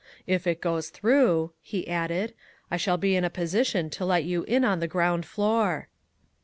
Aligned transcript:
If 0.25 0.47
it 0.47 0.61
goes 0.61 0.89
through," 0.89 1.53
he 1.61 1.87
added, 1.87 2.33
"I 2.71 2.77
shall 2.77 2.97
be 2.97 3.15
in 3.15 3.23
a 3.23 3.29
position 3.29 3.91
to 3.91 4.03
let 4.03 4.23
you 4.23 4.41
in 4.45 4.65
on 4.65 4.79
the 4.79 4.87
ground 4.87 5.27
floor." 5.27 5.89